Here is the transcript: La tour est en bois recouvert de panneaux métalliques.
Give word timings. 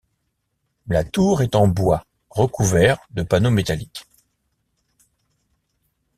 La 0.87 1.03
tour 1.03 1.43
est 1.43 1.53
en 1.53 1.67
bois 1.67 2.07
recouvert 2.31 2.97
de 3.11 3.21
panneaux 3.21 3.51
métalliques. 3.51 4.07